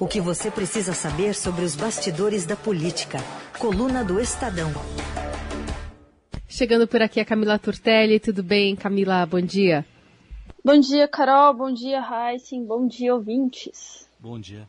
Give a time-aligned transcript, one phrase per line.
[0.00, 3.18] O que você precisa saber sobre os bastidores da política.
[3.58, 4.72] Coluna do Estadão.
[6.48, 8.18] Chegando por aqui a Camila Turtelli.
[8.18, 9.26] Tudo bem, Camila?
[9.26, 9.84] Bom dia.
[10.64, 11.52] Bom dia, Carol.
[11.52, 12.64] Bom dia, Heisen.
[12.64, 14.08] Bom dia, ouvintes.
[14.18, 14.66] Bom dia.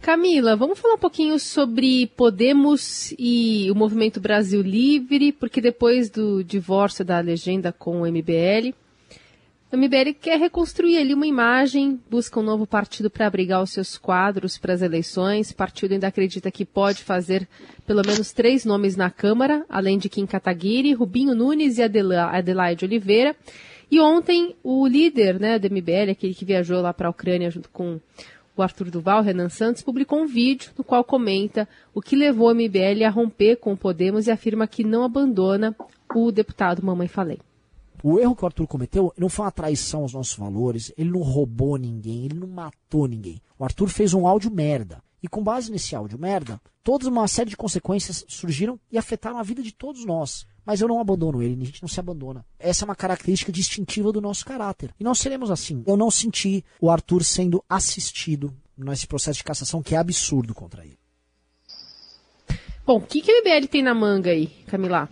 [0.00, 6.44] Camila, vamos falar um pouquinho sobre Podemos e o Movimento Brasil Livre, porque depois do
[6.44, 8.72] divórcio da legenda com o MBL,
[9.72, 13.96] o MBL quer reconstruir ali uma imagem, busca um novo partido para abrigar os seus
[13.96, 15.52] quadros para as eleições.
[15.52, 17.48] O partido ainda acredita que pode fazer
[17.86, 23.36] pelo menos três nomes na Câmara, além de Kim Kataguiri, Rubinho Nunes e Adelaide Oliveira.
[23.88, 27.70] E ontem o líder né, do MBL, aquele que viajou lá para a Ucrânia junto
[27.70, 28.00] com
[28.56, 32.54] o Arthur Duval, Renan Santos, publicou um vídeo no qual comenta o que levou o
[32.54, 35.76] MBL a romper com o Podemos e afirma que não abandona
[36.12, 37.38] o deputado Mamãe Falei.
[38.02, 41.20] O erro que o Arthur cometeu não foi uma traição aos nossos valores, ele não
[41.20, 43.40] roubou ninguém, ele não matou ninguém.
[43.58, 45.02] O Arthur fez um áudio merda.
[45.22, 49.42] E com base nesse áudio merda, toda uma série de consequências surgiram e afetaram a
[49.42, 50.46] vida de todos nós.
[50.64, 52.44] Mas eu não abandono ele, a gente não se abandona.
[52.58, 54.94] Essa é uma característica distintiva do nosso caráter.
[54.98, 55.82] E nós seremos assim.
[55.86, 60.84] Eu não senti o Arthur sendo assistido nesse processo de cassação que é absurdo contra
[60.84, 60.98] ele.
[62.86, 65.08] Bom, o que, que o MBL tem na manga aí, Camila?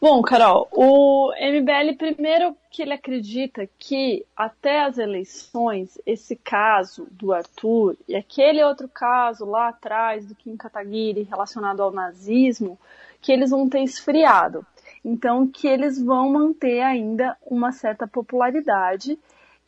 [0.00, 7.32] Bom, Carol, o MBL, primeiro que ele acredita que até as eleições, esse caso do
[7.32, 12.78] Arthur e aquele outro caso lá atrás do Kim Kataguiri relacionado ao nazismo,
[13.20, 14.64] que eles vão ter esfriado.
[15.04, 19.18] Então, que eles vão manter ainda uma certa popularidade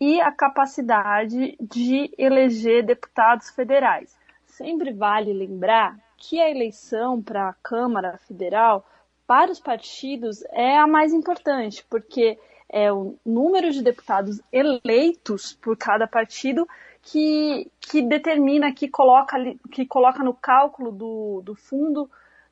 [0.00, 4.16] e a capacidade de eleger deputados federais.
[4.46, 8.86] Sempre vale lembrar que a eleição para a Câmara Federal
[9.32, 12.38] para os partidos é a mais importante, porque
[12.68, 16.68] é o número de deputados eleitos por cada partido
[17.00, 19.38] que, que determina, que coloca,
[19.70, 22.10] que coloca no cálculo do, do fundo,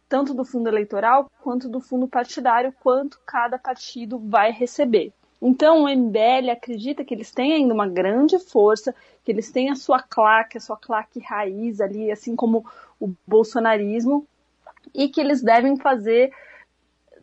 [0.08, 5.12] tanto do fundo eleitoral quanto do fundo partidário, quanto cada partido vai receber.
[5.42, 9.76] Então, o MBL acredita que eles têm ainda uma grande força, que eles têm a
[9.76, 12.64] sua claque, a sua claque raiz ali, assim como
[12.98, 14.26] o bolsonarismo,
[14.94, 16.32] e que eles devem fazer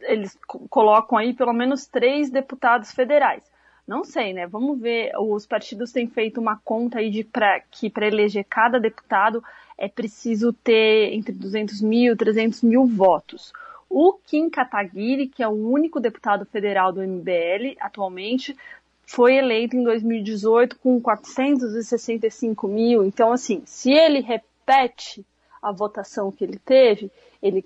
[0.01, 0.37] eles
[0.69, 3.43] colocam aí pelo menos três deputados federais.
[3.87, 4.45] Não sei, né?
[4.45, 5.11] Vamos ver.
[5.17, 9.41] Os partidos têm feito uma conta aí de pra, que para eleger cada deputado
[9.77, 13.53] é preciso ter entre 200 mil e 300 mil votos.
[13.89, 18.57] O Kim Kataguiri, que é o único deputado federal do MBL atualmente,
[19.05, 23.05] foi eleito em 2018 com 465 mil.
[23.05, 25.25] Então, assim, se ele repete
[25.61, 27.09] a votação que ele teve,
[27.41, 27.65] ele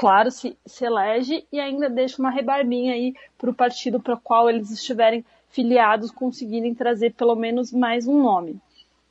[0.00, 4.18] claro, se, se elege e ainda deixa uma rebarbinha aí para o partido para o
[4.18, 8.58] qual eles estiverem filiados conseguirem trazer pelo menos mais um nome.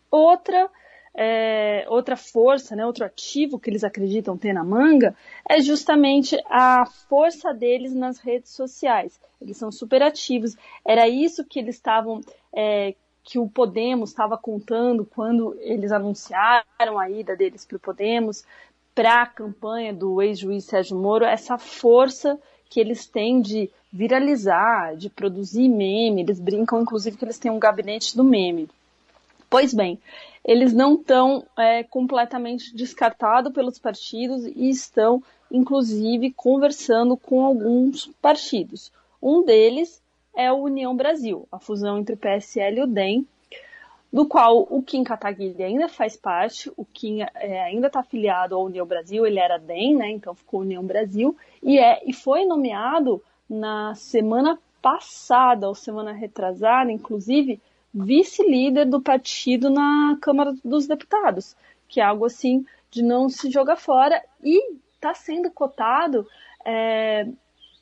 [0.09, 0.67] Outra
[1.13, 5.16] é, outra força, né, outro ativo que eles acreditam ter na manga
[5.47, 9.19] é justamente a força deles nas redes sociais.
[9.39, 10.57] Eles são super ativos.
[10.83, 12.19] Era isso que eles estavam,
[12.51, 18.44] é, que o Podemos estava contando quando eles anunciaram a ida deles para o Podemos,
[19.00, 22.38] para a campanha do ex-juiz Sérgio Moro essa força
[22.70, 26.22] que eles têm de viralizar, de produzir meme.
[26.22, 28.68] Eles brincam, inclusive, que eles têm um gabinete do meme.
[29.50, 29.98] Pois bem,
[30.44, 38.92] eles não estão é, completamente descartados pelos partidos e estão, inclusive, conversando com alguns partidos.
[39.22, 40.02] Um deles
[40.36, 43.26] é o União Brasil, a fusão entre o PSL e o DEM,
[44.12, 48.66] do qual o Kim Kataguiri ainda faz parte, o Kim é, ainda está afiliado ao
[48.66, 53.22] União Brasil, ele era DEM, né, então ficou União Brasil, e, é, e foi nomeado
[53.48, 57.62] na semana passada, ou semana retrasada, inclusive,
[57.94, 61.56] vice-líder do partido na Câmara dos Deputados,
[61.88, 66.28] que é algo assim de não se jogar fora, e está sendo cotado
[66.66, 67.28] é,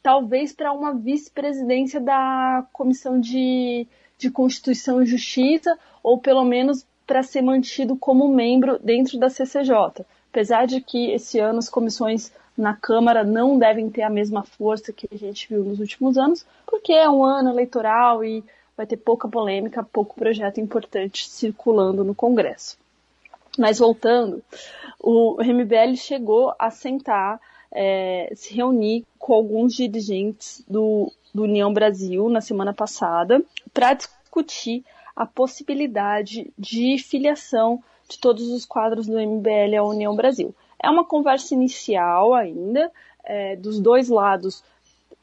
[0.03, 3.87] talvez para uma vice-presidência da Comissão de
[4.17, 10.05] de Constituição e Justiça, ou pelo menos para ser mantido como membro dentro da CCJ.
[10.29, 14.91] Apesar de que esse ano as comissões na Câmara não devem ter a mesma força
[14.91, 18.43] que a gente viu nos últimos anos, porque é um ano eleitoral e
[18.75, 22.77] vai ter pouca polêmica, pouco projeto importante circulando no Congresso.
[23.57, 24.43] Mas voltando,
[24.99, 27.39] o MBL chegou a sentar,
[27.71, 33.41] é, se reunir com alguns dirigentes do do União Brasil na semana passada
[33.73, 34.83] para discutir
[35.15, 40.53] a possibilidade de filiação de todos os quadros do MBL à União Brasil.
[40.79, 42.91] É uma conversa inicial ainda,
[43.23, 44.63] é, dos dois lados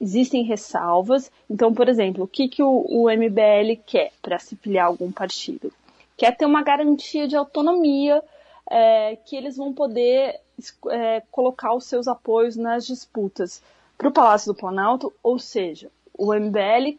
[0.01, 1.31] existem ressalvas.
[1.49, 5.11] Então, por exemplo, o que, que o, o MBL quer para se filiar a algum
[5.11, 5.73] partido?
[6.17, 8.23] Quer ter uma garantia de autonomia
[8.69, 10.41] é, que eles vão poder
[10.91, 13.63] é, colocar os seus apoios nas disputas
[14.05, 16.99] para o Palácio do Planalto, ou seja, o MBL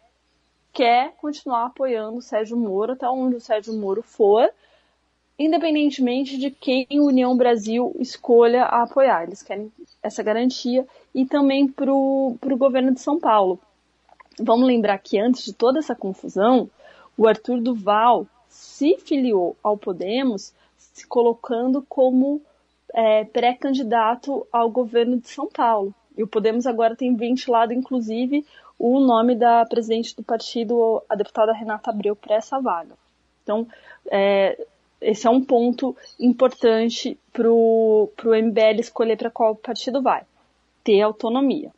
[0.74, 4.50] quer continuar apoiando o Sérgio Moro até onde o Sérgio Moro for,
[5.38, 9.22] independentemente de quem a União Brasil escolha apoiar.
[9.22, 9.72] Eles querem
[10.02, 13.60] essa garantia e também para o governo de São Paulo.
[14.40, 16.68] Vamos lembrar que antes de toda essa confusão,
[17.16, 22.42] o Arthur Duval se filiou ao Podemos, se colocando como
[22.92, 25.94] é, pré-candidato ao governo de São Paulo.
[26.18, 28.46] E o Podemos agora tem ventilado, inclusive,
[28.78, 32.94] o nome da presidente do partido, a deputada Renata Abreu, para essa vaga.
[33.44, 33.68] Então,
[34.12, 34.66] é,
[35.02, 40.24] esse é um ponto importante para o MBL escolher para qual partido vai.
[40.84, 41.72] Ter autonomia.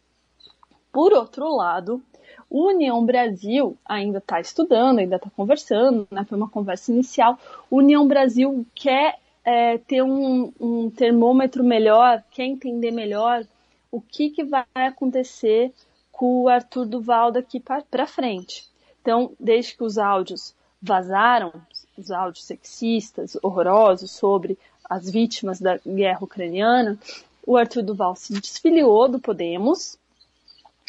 [0.91, 2.01] Por outro lado,
[2.49, 6.25] o União Brasil ainda está estudando, ainda está conversando, né?
[6.27, 7.37] foi uma conversa inicial.
[7.69, 13.45] O União Brasil quer é, ter um, um, termômetro melhor, quer entender melhor
[13.91, 15.73] o que, que vai acontecer
[16.11, 18.67] com o Arthur Duval daqui para frente.
[19.01, 21.53] Então, desde que os áudios vazaram,
[21.97, 24.57] os áudios sexistas, horrorosos sobre
[24.89, 26.99] as vítimas da guerra ucraniana,
[27.45, 29.97] o Arthur Duval se desfiliou do Podemos,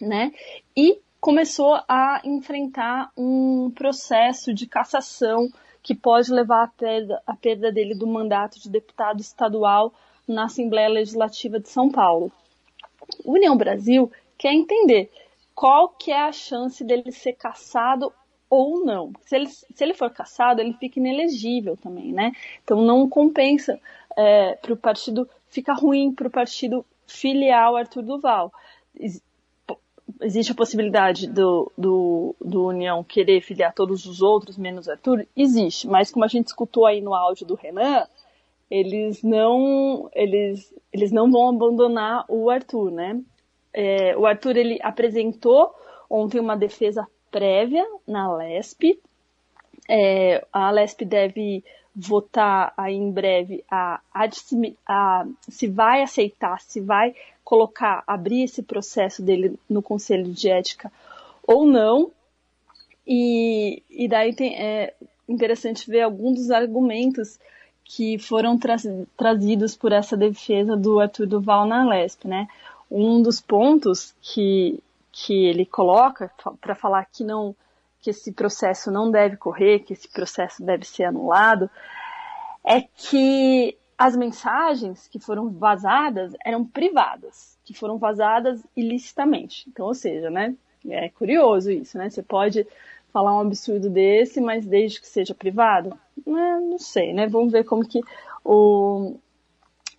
[0.01, 0.33] né?
[0.77, 5.49] E começou a enfrentar um processo de cassação
[5.83, 9.93] que pode levar à perda, à perda dele do mandato de deputado estadual
[10.27, 12.31] na Assembleia Legislativa de São Paulo.
[13.25, 15.11] União Brasil quer entender
[15.55, 18.13] qual que é a chance dele ser cassado
[18.49, 19.13] ou não.
[19.23, 22.33] Se ele, se ele for cassado, ele fica inelegível também, né?
[22.63, 23.79] Então não compensa
[24.17, 28.53] é, para o partido, fica ruim para o partido filial Arthur Duval
[30.21, 35.27] existe a possibilidade do, do, do União querer filiar todos os outros, menos Arthur?
[35.37, 38.07] Existe, mas como a gente escutou aí no áudio do Renan,
[38.71, 43.21] eles não, eles, eles não vão abandonar o Arthur, né?
[43.73, 45.75] É, o Arthur, ele apresentou
[46.09, 49.01] ontem uma defesa prévia na LESP.
[49.89, 54.29] É, a LESP deve votar aí em breve a, a,
[54.87, 60.93] a, se vai aceitar, se vai colocar, abrir esse processo dele no Conselho de Ética
[61.43, 62.11] ou não.
[63.07, 64.95] E, e daí tem, é
[65.27, 67.39] interessante ver alguns dos argumentos
[67.89, 68.77] que foram tra
[69.17, 72.47] trazidos por essa defesa do Arthur Duval na LESP, né?
[72.91, 74.79] Um dos pontos que,
[75.11, 76.31] que ele coloca
[76.61, 77.57] para falar que não
[78.01, 81.69] que esse processo não deve correr, que esse processo deve ser anulado,
[82.63, 89.65] é que as mensagens que foram vazadas eram privadas, que foram vazadas ilicitamente.
[89.69, 90.55] Então, ou seja, né?
[90.87, 92.09] É curioso isso, né?
[92.09, 92.67] Você pode
[93.13, 95.91] falar um absurdo desse, mas desde que seja privado?
[96.27, 96.61] Né?
[96.61, 97.27] Não sei, né?
[97.27, 98.01] Vamos ver como que
[98.45, 99.17] o,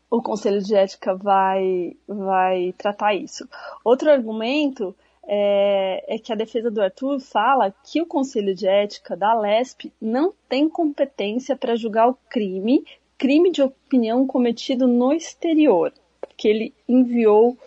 [0.10, 3.48] o Conselho de Ética vai, vai tratar isso.
[3.84, 4.96] Outro argumento
[5.28, 9.94] é, é, que a defesa do Arthur fala que o Conselho de Ética da LESP
[10.02, 12.84] não tem competência para julgar o crime
[13.20, 15.92] crime de opinião cometido no exterior,
[16.22, 17.58] porque ele enviou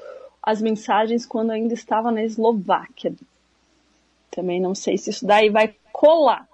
[0.43, 3.15] as mensagens quando ainda estava na Eslováquia.
[4.33, 6.49] Também não sei se isso daí vai colar.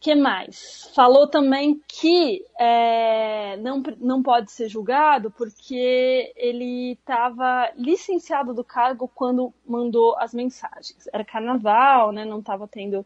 [0.00, 0.90] que mais?
[0.94, 9.10] Falou também que é, não, não pode ser julgado porque ele estava licenciado do cargo
[9.14, 11.06] quando mandou as mensagens.
[11.12, 12.24] Era carnaval, né?
[12.24, 13.04] Não estava tendo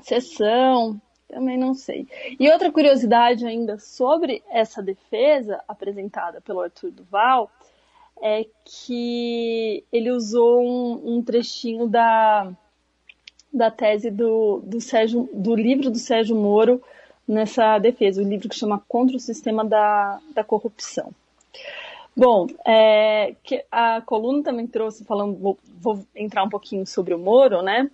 [0.00, 1.00] sessão.
[1.28, 2.06] Também não sei.
[2.38, 7.50] E outra curiosidade ainda sobre essa defesa apresentada pelo Arthur Duval
[8.22, 12.52] é que ele usou um, um trechinho da,
[13.52, 16.80] da tese do, do, Sérgio, do livro do Sérgio Moro
[17.26, 21.12] nessa defesa, o um livro que chama Contra o Sistema da, da Corrupção.
[22.16, 23.34] Bom, é,
[23.70, 27.90] a coluna também trouxe, falando, vou, vou entrar um pouquinho sobre o Moro, né?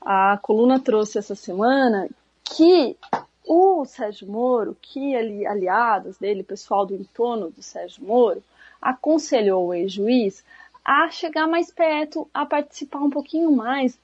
[0.00, 2.08] A coluna trouxe essa semana
[2.44, 2.96] que
[3.44, 8.42] o Sérgio Moro, que ali, aliados dele, pessoal do entorno do Sérgio Moro,
[8.80, 10.44] aconselhou o ex-juiz
[10.84, 13.98] a chegar mais perto, a participar um pouquinho mais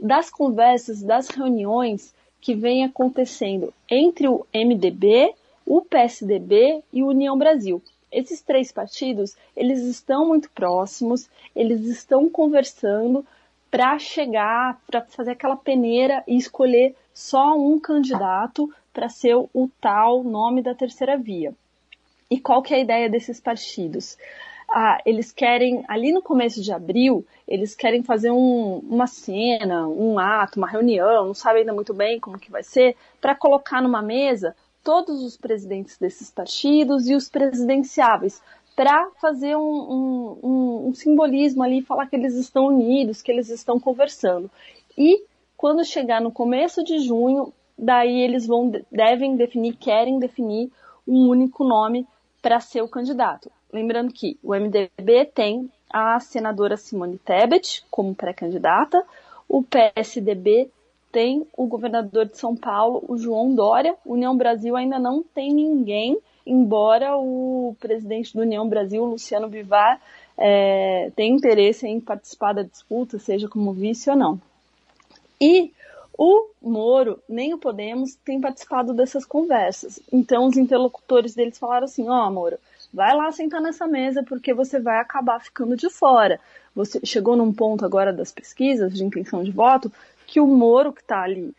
[0.00, 7.38] das conversas, das reuniões que vem acontecendo entre o MDB, o PSDB e o União
[7.38, 7.82] Brasil.
[8.10, 13.24] Esses três partidos, eles estão muito próximos, eles estão conversando
[13.70, 20.22] para chegar, para fazer aquela peneira e escolher só um candidato para ser o tal
[20.22, 21.54] nome da terceira via.
[22.32, 24.16] E qual que é a ideia desses partidos?
[24.66, 30.18] Ah, eles querem, ali no começo de abril, eles querem fazer um, uma cena, um
[30.18, 34.00] ato, uma reunião, não sabe ainda muito bem como que vai ser, para colocar numa
[34.00, 38.40] mesa todos os presidentes desses partidos e os presidenciáveis
[38.74, 43.50] para fazer um, um, um, um, simbolismo ali, falar que eles estão unidos, que eles
[43.50, 44.50] estão conversando.
[44.96, 45.22] E
[45.54, 50.70] quando chegar no começo de junho, daí eles vão devem definir, querem definir
[51.06, 52.06] um único nome
[52.42, 53.50] para ser o candidato.
[53.72, 59.02] Lembrando que o MDB tem a senadora Simone Tebet como pré-candidata,
[59.48, 60.68] o PSDB
[61.12, 63.94] tem o governador de São Paulo, o João Dória.
[64.04, 70.00] União Brasil ainda não tem ninguém, embora o presidente do União Brasil, Luciano Bivar,
[70.38, 74.40] é, tenha interesse em participar da disputa, seja como vice ou não.
[75.38, 75.70] E
[76.16, 80.00] o Moro, nem o Podemos, tem participado dessas conversas.
[80.12, 82.58] Então, os interlocutores deles falaram assim: Ó, oh, Moro,
[82.92, 86.38] vai lá sentar nessa mesa porque você vai acabar ficando de fora.
[86.74, 89.92] Você chegou num ponto agora das pesquisas de intenção de voto
[90.26, 91.54] que o Moro, que está ali,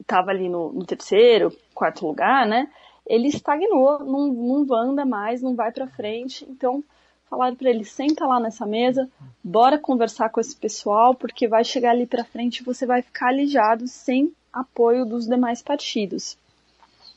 [0.00, 2.68] estava é, ali no, no, terceiro, quarto lugar, né?
[3.06, 6.44] Ele estagnou, não, não anda mais, não vai para frente.
[6.48, 6.82] Então,
[7.28, 9.08] falaram para ele: senta lá nessa mesa,
[9.42, 13.28] bora conversar com esse pessoal, porque vai chegar ali para frente e você vai ficar
[13.28, 16.36] alijado sem apoio dos demais partidos.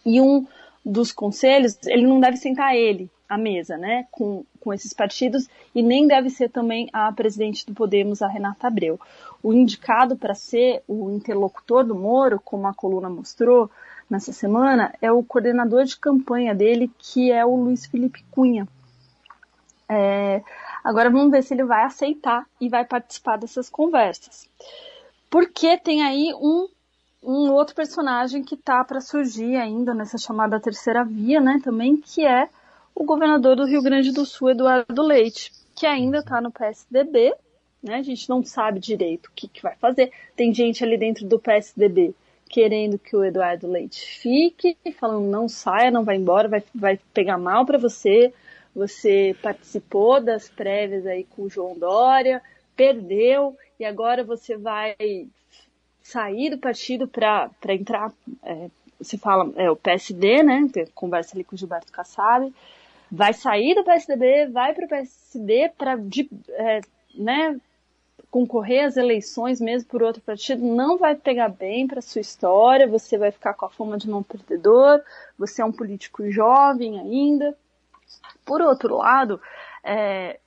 [0.06, 0.46] E um
[0.86, 5.82] dos conselhos, ele não deve sentar ele à mesa, né, com, com esses partidos, e
[5.82, 9.00] nem deve ser também a presidente do Podemos, a Renata Abreu.
[9.42, 13.72] O indicado para ser o interlocutor do Moro, como a coluna mostrou
[14.10, 18.68] nessa semana, é o coordenador de campanha dele, que é o Luiz Felipe Cunha.
[19.94, 20.42] É,
[20.82, 24.48] agora vamos ver se ele vai aceitar e vai participar dessas conversas.
[25.30, 26.70] Porque tem aí um
[27.24, 32.26] um outro personagem que tá para surgir ainda nessa chamada terceira via, né, também, que
[32.26, 32.50] é
[32.96, 37.36] o governador do Rio Grande do Sul, Eduardo Leite, que ainda está no PSDB,
[37.84, 40.12] né, a gente não sabe direito o que, que vai fazer.
[40.36, 42.16] Tem gente ali dentro do PSDB
[42.50, 47.38] querendo que o Eduardo Leite fique, falando não saia, não vai embora, vai, vai pegar
[47.38, 48.34] mal para você.
[48.76, 52.42] Você participou das prévias aí com o João Dória,
[52.76, 54.96] perdeu e agora você vai
[56.02, 58.12] sair do partido para entrar,
[58.44, 60.68] é, você fala, é o PSD, né?
[60.96, 62.54] Conversa ali com o Gilberto Kassab,
[63.12, 66.00] vai sair do PSDB, vai para o PSD para
[66.50, 66.82] é,
[67.14, 67.60] né,
[68.30, 73.18] concorrer às eleições mesmo por outro partido, não vai pegar bem para sua história, você
[73.18, 75.02] vai ficar com a fama de não perdedor,
[75.38, 77.58] você é um político jovem ainda.
[78.46, 79.40] Por outro lado,
[79.84, 80.40] é,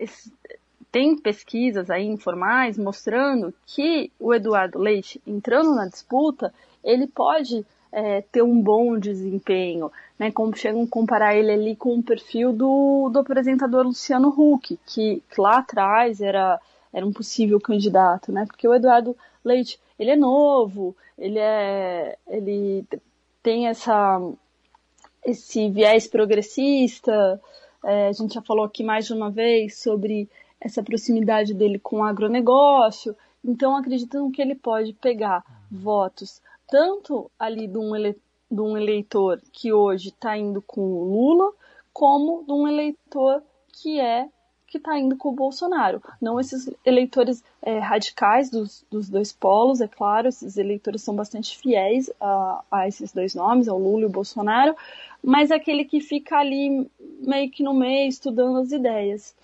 [0.91, 6.53] tem pesquisas aí informais mostrando que o Eduardo Leite, entrando na disputa,
[6.83, 10.31] ele pode é, ter um bom desempenho, né?
[10.31, 15.23] Como chegam a comparar ele ali com o perfil do, do apresentador Luciano Huck, que,
[15.31, 16.61] que lá atrás era,
[16.93, 18.45] era um possível candidato, né?
[18.47, 22.85] Porque o Eduardo Leite, ele é novo, ele é, ele
[23.43, 24.21] tem essa,
[25.25, 27.41] esse viés progressista,
[27.85, 30.29] é, a gente já falou aqui mais de uma vez sobre
[30.61, 33.17] essa proximidade dele com o agronegócio.
[33.45, 38.17] Então acreditam que ele pode pegar votos tanto ali de um, ele,
[38.51, 41.53] de um eleitor que hoje está indo com o Lula,
[41.93, 44.29] como de um eleitor que é
[44.75, 46.03] que está indo com o Bolsonaro.
[46.21, 51.57] Não esses eleitores é, radicais dos, dos, dois polos, é claro, esses eleitores são bastante
[51.57, 54.75] fiéis a, a, esses dois nomes, ao Lula e ao Bolsonaro,
[55.23, 56.91] mas aquele que fica ali
[57.21, 59.37] meio que no meio estudando as ideias.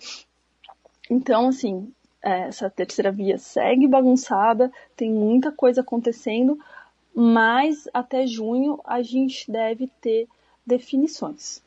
[1.09, 1.89] Então, assim,
[2.21, 6.59] é, essa terceira via segue bagunçada, tem muita coisa acontecendo,
[7.15, 10.27] mas até junho a gente deve ter
[10.67, 11.63] definições.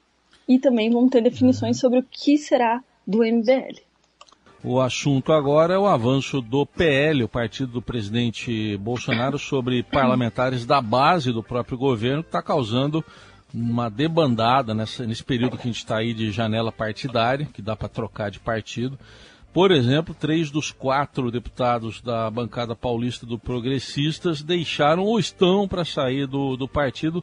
[0.46, 3.80] E também vão ter definições sobre o que será do MBL.
[4.66, 10.64] O assunto agora é o avanço do PL, o partido do presidente Bolsonaro, sobre parlamentares
[10.64, 13.04] da base do próprio governo, que está causando
[13.52, 17.76] uma debandada nessa, nesse período que a gente está aí de janela partidária, que dá
[17.76, 18.98] para trocar de partido.
[19.52, 25.84] Por exemplo, três dos quatro deputados da bancada paulista do Progressistas deixaram ou estão para
[25.84, 27.22] sair do, do partido.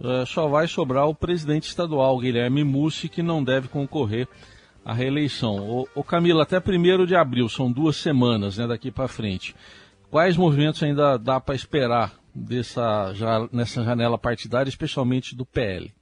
[0.00, 4.26] Uh, só vai sobrar o presidente estadual, Guilherme Mussi, que não deve concorrer
[4.84, 5.86] à reeleição.
[5.94, 9.54] O, Camila, até 1 de abril, são duas semanas né, daqui para frente.
[10.10, 15.92] Quais movimentos ainda dá para esperar dessa, já, nessa janela partidária, especialmente do PL?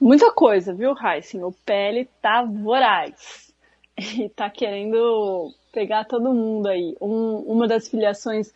[0.00, 1.42] Muita coisa, viu, Heisen?
[1.42, 3.52] O PL tá voraz
[3.98, 6.96] e tá querendo pegar todo mundo aí.
[7.00, 8.52] Um, uma das filiações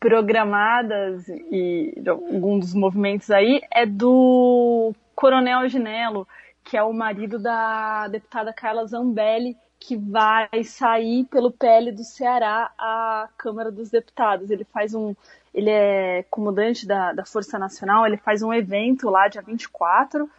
[0.00, 6.26] programadas e algum dos movimentos aí é do Coronel Ginelo,
[6.70, 12.70] que é o marido da deputada Carla Zambelli, que vai sair pelo PL do Ceará
[12.78, 14.52] à Câmara dos Deputados.
[14.52, 15.12] Ele faz um,
[15.52, 20.30] ele é comandante da, da Força Nacional, ele faz um evento lá dia 24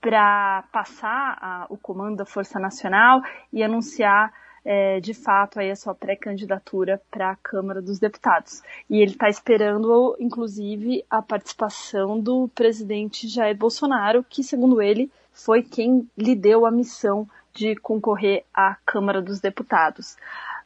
[0.00, 3.20] para passar a, o comando da Força Nacional
[3.52, 4.32] e anunciar
[4.64, 8.62] é, de fato aí a sua pré-candidatura para a Câmara dos Deputados.
[8.88, 15.62] E ele está esperando, inclusive, a participação do presidente Jair Bolsonaro, que, segundo ele, foi
[15.62, 20.16] quem lhe deu a missão de concorrer à Câmara dos Deputados.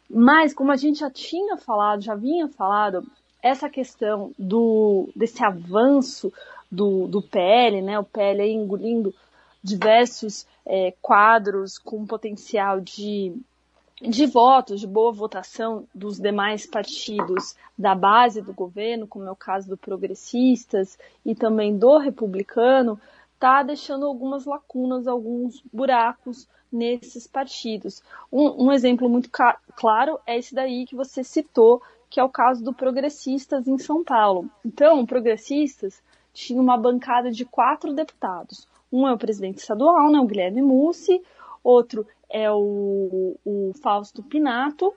[0.09, 3.05] Mas, como a gente já tinha falado, já vinha falado,
[3.43, 6.33] essa questão do desse avanço
[6.71, 9.15] do, do PL, né, o PL engolindo
[9.63, 13.35] diversos é, quadros com potencial de,
[14.01, 19.37] de votos, de boa votação dos demais partidos da base do governo, como é o
[19.37, 23.01] caso do Progressistas e também do Republicano,
[23.37, 28.03] está deixando algumas lacunas, alguns buracos nesses partidos.
[28.33, 32.65] Um, um exemplo muito claro é esse daí que você citou, que é o caso
[32.65, 34.51] do Progressistas em São Paulo.
[34.65, 36.03] Então, Progressistas
[36.33, 38.67] tinha uma bancada de quatro deputados.
[38.91, 41.23] Um é o presidente estadual, né, o Guilherme Mussi,
[41.63, 44.93] outro é o, o Fausto Pinato,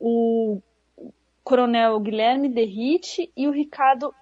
[0.00, 0.60] o
[1.44, 4.12] coronel Guilherme Derrite e o Ricardo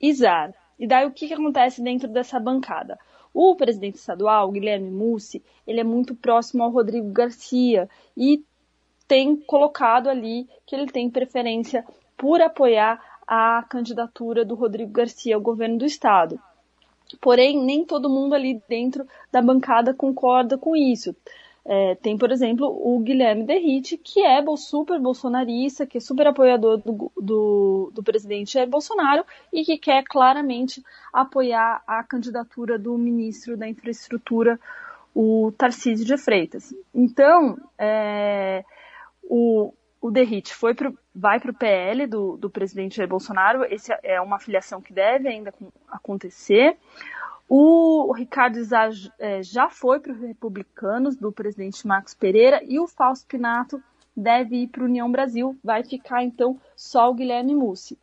[0.00, 0.54] Izar.
[0.78, 2.98] E daí o que, que acontece dentro dessa bancada?
[3.34, 8.42] O presidente estadual, Guilherme Mussi, ele é muito próximo ao Rodrigo Garcia e
[9.06, 11.84] tem colocado ali que ele tem preferência
[12.16, 16.38] por apoiar a candidatura do Rodrigo Garcia ao governo do estado.
[17.20, 21.14] Porém, nem todo mundo ali dentro da bancada concorda com isso.
[21.70, 26.78] É, tem, por exemplo, o Guilherme Derrite, que é super bolsonarista, que é super apoiador
[26.78, 29.22] do, do, do, presidente Jair Bolsonaro
[29.52, 30.82] e que quer claramente
[31.12, 34.58] apoiar a candidatura do ministro da Infraestrutura,
[35.14, 36.74] o Tarcísio de Freitas.
[36.94, 38.64] Então, é,
[39.24, 43.92] o, o Derrite foi pro, vai para o PL do, do presidente Jair Bolsonaro, esse
[44.02, 45.52] é uma filiação que deve ainda
[45.90, 46.78] acontecer.
[47.48, 52.86] O Ricardo Zá é, já foi para os republicanos do presidente Marcos Pereira e o
[52.86, 53.82] Fausto Pinato
[54.14, 55.58] deve ir para o União Brasil.
[55.64, 57.98] Vai ficar então só o Guilherme Mussi.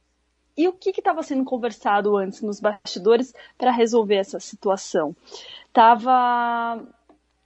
[0.58, 5.16] E o que estava sendo conversado antes nos bastidores para resolver essa situação?
[5.72, 6.82] Tava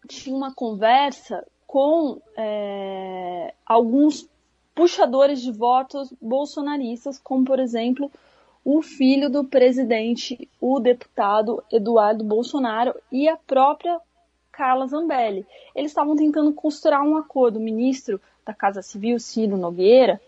[0.08, 4.28] tinha uma conversa com é, alguns
[4.74, 8.12] puxadores de votos bolsonaristas, como por exemplo
[8.64, 14.00] o filho do presidente, o deputado Eduardo Bolsonaro e a própria
[14.52, 15.46] Carla Zambelli.
[15.74, 17.58] Eles estavam tentando costurar um acordo.
[17.58, 20.20] O ministro da Casa Civil, Ciro Nogueira,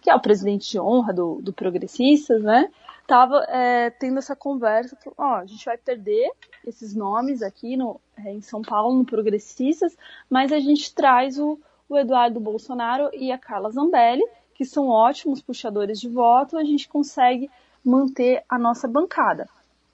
[0.00, 2.70] que é o presidente de honra do, do Progressistas, né?
[3.02, 6.30] Estava é, tendo essa conversa, ó, a gente vai perder
[6.64, 9.96] esses nomes aqui no, é, em São Paulo, no Progressistas,
[10.28, 14.22] mas a gente traz o, o Eduardo Bolsonaro e a Carla Zambelli,
[14.54, 17.50] que são ótimos puxadores de voto, a gente consegue
[17.84, 19.48] manter a nossa bancada.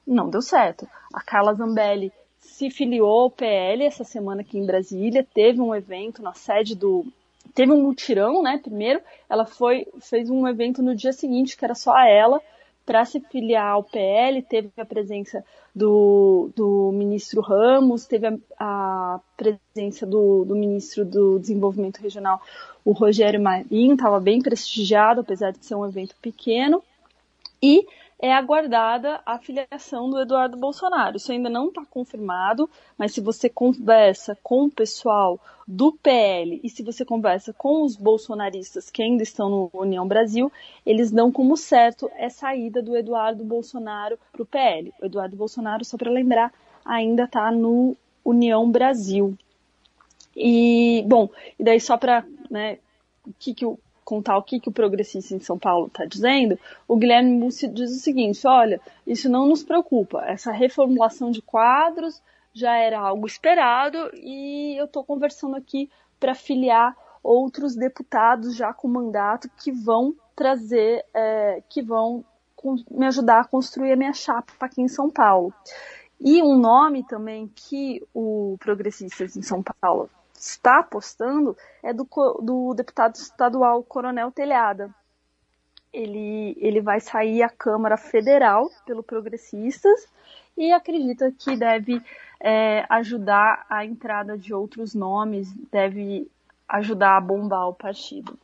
[0.06, 0.86] Não deu certo.
[1.12, 6.22] A Carla Zambelli se filiou ao PL essa semana aqui em Brasília, teve um evento
[6.22, 7.04] na sede do.
[7.54, 8.58] Teve um mutirão, né?
[8.62, 12.40] Primeiro, ela foi fez um evento no dia seguinte, que era só ela,
[12.86, 15.44] para se filiar ao PL, teve a presença
[15.74, 22.40] do, do ministro Ramos, teve a, a presença do, do, ministro do Desenvolvimento Regional,
[22.84, 26.82] o Rogério Marinho, estava bem prestigiado, apesar de ser um evento pequeno,
[27.66, 27.84] e
[28.20, 31.16] é aguardada a filiação do Eduardo Bolsonaro.
[31.16, 36.70] Isso ainda não está confirmado, mas se você conversa com o pessoal do PL e
[36.70, 40.50] se você conversa com os bolsonaristas que ainda estão no União Brasil,
[40.84, 44.94] eles dão como certo essa ida do Eduardo Bolsonaro para o PL.
[45.02, 49.36] O Eduardo Bolsonaro, só para lembrar, ainda está no União Brasil.
[50.36, 52.78] E, bom, e daí só para né,
[53.26, 53.76] o que, que o
[54.06, 57.90] contar o que, que o progressista em São Paulo está dizendo, o Guilherme Mussi diz
[57.90, 62.22] o seguinte: olha, isso não nos preocupa, essa reformulação de quadros
[62.54, 68.88] já era algo esperado e eu estou conversando aqui para filiar outros deputados já com
[68.88, 72.24] mandato que vão trazer, é, que vão
[72.90, 75.52] me ajudar a construir a minha chapa aqui em São Paulo.
[76.18, 80.08] E um nome também que o Progressistas em São Paulo
[80.48, 82.04] está apostando é do,
[82.42, 84.94] do deputado estadual Coronel Telhada.
[85.92, 90.06] Ele, ele vai sair à Câmara Federal pelo Progressistas
[90.56, 92.02] e acredita que deve
[92.40, 96.30] é, ajudar a entrada de outros nomes, deve
[96.68, 98.38] ajudar a bombar o partido.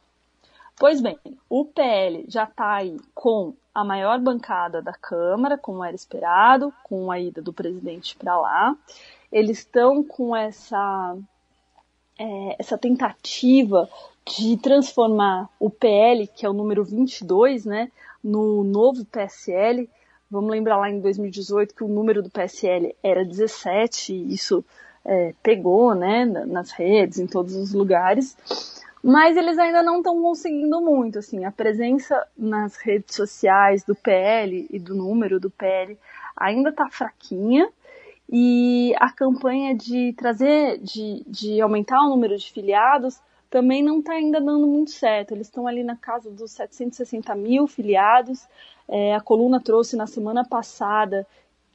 [0.78, 5.94] Pois bem, o PL já está aí com a maior bancada da Câmara, como era
[5.94, 8.76] esperado, com a ida do presidente para lá.
[9.30, 11.16] Eles estão com essa
[12.22, 13.88] é, essa tentativa
[14.24, 17.90] de transformar o PL, que é o número 22, né,
[18.22, 19.90] no novo PSL.
[20.30, 24.64] Vamos lembrar lá em 2018 que o número do PSL era 17, e isso
[25.04, 28.36] é, pegou né, nas redes, em todos os lugares.
[29.02, 34.68] Mas eles ainda não estão conseguindo muito, assim, a presença nas redes sociais do PL
[34.70, 35.98] e do número do PL
[36.36, 37.68] ainda está fraquinha,
[38.34, 44.14] e a campanha de trazer, de, de aumentar o número de filiados também não está
[44.14, 45.32] ainda dando muito certo.
[45.32, 48.48] Eles estão ali na casa dos 760 mil filiados.
[48.88, 51.26] É, a coluna trouxe na semana passada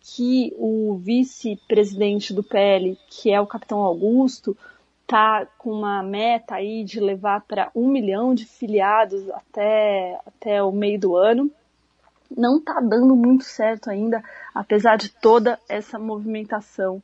[0.02, 4.58] que o vice-presidente do PL, que é o capitão Augusto,
[5.04, 10.72] está com uma meta aí de levar para um milhão de filiados até, até o
[10.72, 11.52] meio do ano
[12.36, 17.02] não está dando muito certo ainda, apesar de toda essa movimentação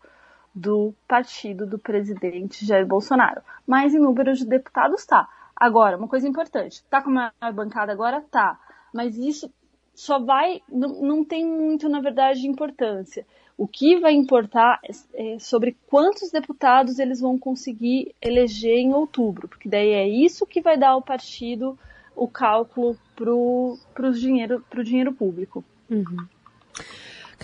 [0.54, 3.42] do partido do presidente Jair Bolsonaro.
[3.66, 5.28] Mas em número de deputados está.
[5.56, 8.22] Agora, uma coisa importante, está com a maior bancada agora?
[8.30, 8.60] Tá.
[8.94, 9.52] Mas isso
[9.96, 13.26] só vai, não, não tem muito, na verdade, importância.
[13.58, 19.48] O que vai importar é, é sobre quantos deputados eles vão conseguir eleger em outubro,
[19.48, 21.78] porque daí é isso que vai dar ao partido
[22.16, 23.78] o cálculo para o
[24.14, 25.64] dinheiro, dinheiro público.
[25.90, 26.26] Uhum.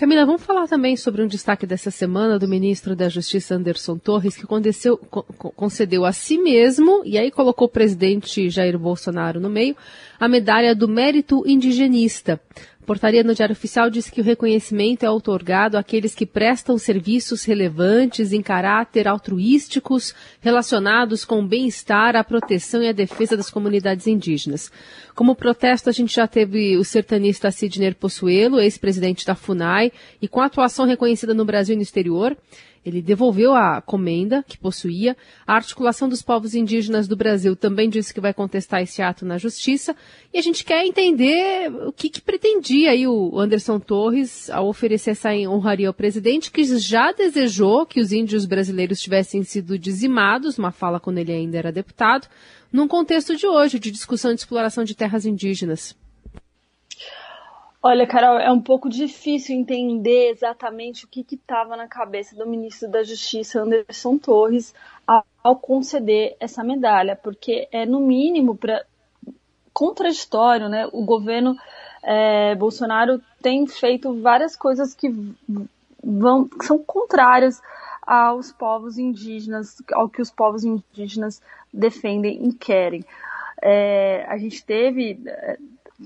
[0.00, 4.34] Camila, vamos falar também sobre um destaque dessa semana do ministro da Justiça Anderson Torres,
[4.34, 9.76] que concedeu, concedeu a si mesmo, e aí colocou o presidente Jair Bolsonaro no meio,
[10.18, 12.40] a medalha do mérito indigenista
[12.90, 18.32] portaria no Diário Oficial diz que o reconhecimento é outorgado àqueles que prestam serviços relevantes
[18.32, 24.72] em caráter altruísticos relacionados com o bem-estar, a proteção e a defesa das comunidades indígenas.
[25.14, 30.40] Como protesto, a gente já teve o sertanista Sidney Possuelo, ex-presidente da FUNAI, e com
[30.40, 32.36] atuação reconhecida no Brasil e no exterior.
[32.84, 35.14] Ele devolveu a comenda que possuía.
[35.46, 39.36] A articulação dos povos indígenas do Brasil também disse que vai contestar esse ato na
[39.36, 39.94] justiça.
[40.32, 45.10] E a gente quer entender o que, que pretendia aí o Anderson Torres ao oferecer
[45.10, 50.72] essa honraria ao presidente, que já desejou que os índios brasileiros tivessem sido dizimados, uma
[50.72, 52.28] fala quando ele ainda era deputado,
[52.72, 55.94] num contexto de hoje, de discussão de exploração de terras indígenas.
[57.82, 62.90] Olha, Carol, é um pouco difícil entender exatamente o que estava na cabeça do ministro
[62.90, 64.74] da Justiça, Anderson Torres,
[65.42, 68.84] ao, conceder essa medalha, porque é, no mínimo, pra,
[69.72, 70.86] contraditório, né?
[70.92, 71.56] O governo
[72.02, 75.08] é, Bolsonaro tem feito várias coisas que
[76.04, 77.62] vão, que são contrárias
[78.06, 81.40] aos povos indígenas, ao que os povos indígenas
[81.72, 83.02] defendem e querem.
[83.62, 85.18] É, a gente teve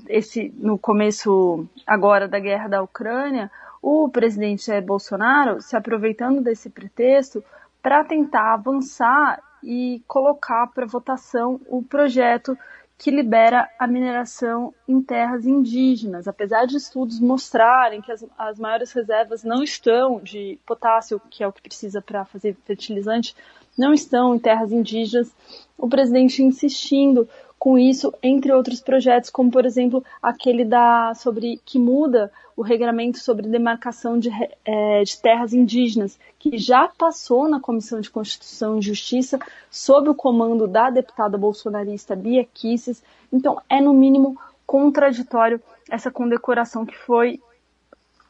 [0.09, 3.51] esse no começo agora da guerra da Ucrânia,
[3.83, 7.45] o presidente Jair Bolsonaro se aproveitando desse pretexto
[7.83, 12.57] para tentar avançar e colocar para votação o projeto
[12.97, 16.29] que libera a mineração em terras indígenas.
[16.29, 21.49] Apesar de estudos mostrarem que as, as maiores reservas não estão de potássio, que é
[21.49, 23.35] o que precisa para fazer fertilizante,
[23.77, 25.35] não estão em terras indígenas,
[25.77, 27.29] o presidente insistindo
[27.65, 33.19] com isso, entre outros projetos, como por exemplo aquele da sobre que muda o regramento
[33.19, 34.29] sobre demarcação de,
[34.67, 39.39] é, de terras indígenas, que já passou na Comissão de Constituição e Justiça
[39.71, 43.03] sob o comando da deputada bolsonarista Bia Kisses.
[43.33, 45.59] Então, é no mínimo contraditório
[45.91, 47.41] essa condecoração que foi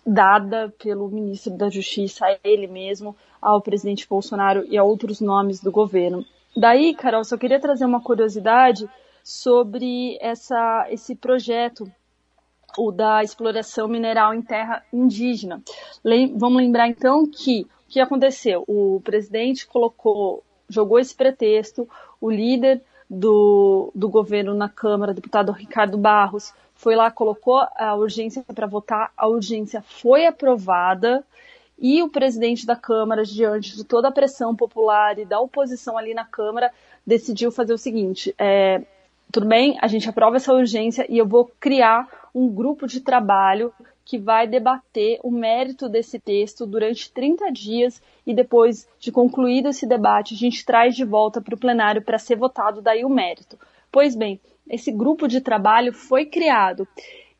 [0.06, 5.60] dada pelo ministro da Justiça, a ele mesmo, ao presidente Bolsonaro e a outros nomes
[5.60, 6.24] do governo.
[6.56, 8.88] Daí, Carol, só queria trazer uma curiosidade
[9.24, 11.90] sobre essa, esse projeto
[12.76, 15.62] o da exploração mineral em terra indígena.
[16.02, 18.64] Lem vamos lembrar então que o que aconteceu?
[18.66, 21.88] O presidente colocou, jogou esse pretexto,
[22.20, 28.42] o líder do, do governo na Câmara, deputado Ricardo Barros, foi lá, colocou a urgência
[28.42, 31.24] para votar, a urgência foi aprovada
[31.78, 36.14] e o presidente da Câmara, diante de toda a pressão popular e da oposição ali
[36.14, 36.72] na Câmara,
[37.06, 38.82] decidiu fazer o seguinte: é,
[39.34, 43.72] tudo bem, a gente aprova essa urgência e eu vou criar um grupo de trabalho
[44.04, 49.88] que vai debater o mérito desse texto durante 30 dias e depois de concluído esse
[49.88, 53.58] debate, a gente traz de volta para o plenário para ser votado daí o mérito.
[53.90, 56.86] Pois bem, esse grupo de trabalho foi criado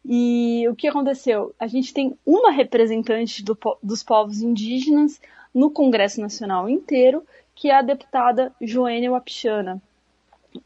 [0.05, 1.55] e o que aconteceu?
[1.61, 5.21] A gente tem uma representante do, dos povos indígenas
[5.55, 7.23] no Congresso Nacional inteiro,
[7.55, 9.81] que é a deputada Joênia Wapichana.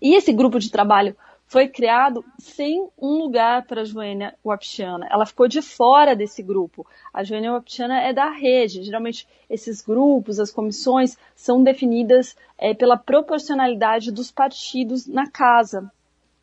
[0.00, 1.16] E esse grupo de trabalho
[1.48, 5.08] foi criado sem um lugar para a Joênia Wapichana.
[5.10, 6.86] Ela ficou de fora desse grupo.
[7.12, 8.82] A Joênia Wapichana é da rede.
[8.82, 15.90] Geralmente, esses grupos, as comissões, são definidas é, pela proporcionalidade dos partidos na casa.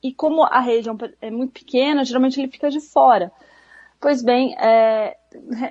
[0.02, 3.32] e como a região é muito pequena, geralmente ele fica de fora.
[4.00, 5.18] Pois bem, é,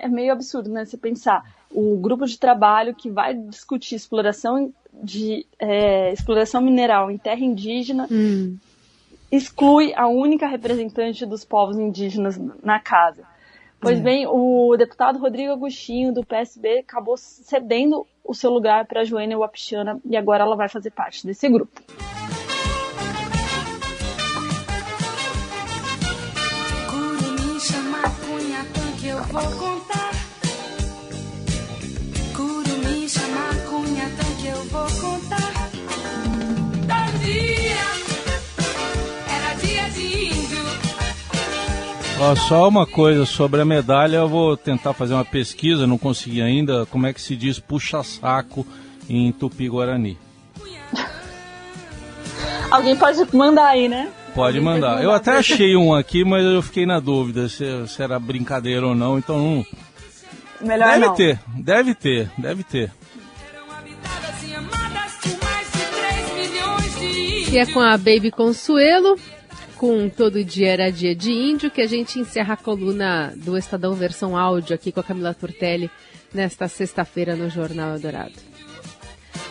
[0.01, 0.85] é meio absurdo, né?
[0.85, 7.19] Você pensar o grupo de trabalho que vai discutir exploração de é, exploração mineral em
[7.19, 8.57] terra indígena hum.
[9.31, 13.23] exclui a única representante dos povos indígenas na casa.
[13.81, 14.03] Pois é.
[14.03, 19.37] bem, o deputado Rodrigo Agostinho, do PSB, acabou cedendo o seu lugar para a Joênia
[19.37, 21.83] Wapichana e agora ela vai fazer parte desse grupo.
[29.15, 29.94] eu vou contar.
[42.21, 46.41] Ó, só uma coisa sobre a medalha, eu vou tentar fazer uma pesquisa, não consegui
[46.41, 46.87] ainda.
[46.87, 48.67] Como é que se diz puxa-saco
[49.09, 50.17] em Tupi-Guarani?
[52.71, 54.11] Alguém pode mandar aí, né?
[54.35, 55.03] Pode mandar.
[55.03, 58.95] Eu até achei um aqui, mas eu fiquei na dúvida se, se era brincadeira ou
[58.95, 59.67] não, então não.
[60.61, 61.15] Melhor deve não.
[61.15, 62.93] ter, deve ter, deve ter.
[67.51, 69.17] E é com a Baby Consuelo,
[69.85, 73.93] com Todo Dia Era Dia de Índio, que a gente encerra a coluna do Estadão
[73.93, 75.91] Versão Áudio aqui com a Camila Turtelli
[76.33, 78.33] nesta sexta-feira no Jornal Eldorado.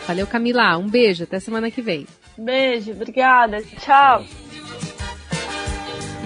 [0.08, 0.76] Valeu, Camila.
[0.76, 1.22] Um beijo.
[1.22, 2.04] Até semana que vem.
[2.36, 2.90] Beijo.
[2.90, 3.62] Obrigada.
[3.62, 4.24] Tchau.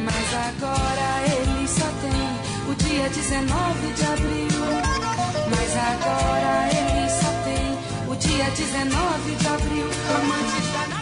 [0.03, 4.49] Mas agora ele só tem o dia 19 de abril.
[5.51, 9.87] Mas agora ele só tem o dia 19 de abril.
[10.17, 10.98] Amante